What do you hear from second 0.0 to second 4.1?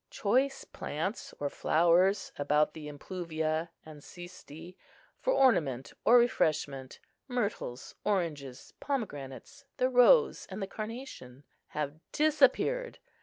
Choice plants or flowers about the impluvia and